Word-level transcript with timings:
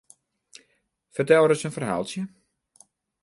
Fertel 1.15 1.45
ris 1.49 1.65
in 1.67 1.75
ferhaaltsje? 1.75 2.21